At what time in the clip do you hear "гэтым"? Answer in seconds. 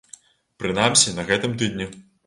1.31-1.57